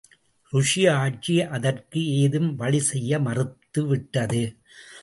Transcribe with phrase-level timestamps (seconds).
[0.53, 4.43] ருஷ்ய ஆட்சி அதற்கு ஏதும் வழி செய்ய மறுத்து விட்டது.